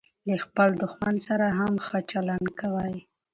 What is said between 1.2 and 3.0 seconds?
سره هم ښه چلند کوئ!